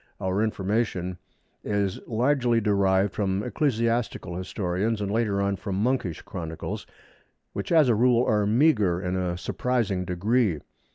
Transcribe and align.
Our 0.19 0.41
information 0.43 1.19
is 1.63 1.99
largely 2.07 2.59
derived 2.59 3.13
from 3.13 3.43
ecclesiastical 3.43 4.35
historians 4.35 4.99
and, 4.99 5.11
later 5.11 5.39
on, 5.39 5.57
from 5.57 5.75
monkish 5.75 6.23
chronicles, 6.23 6.87
which 7.53 7.71
as 7.71 7.87
a 7.87 7.93
rule 7.93 8.25
are 8.25 8.47
meagre 8.47 8.99
in 8.99 9.15
a 9.15 9.37
surprising 9.37 10.03
degree. 10.03 10.57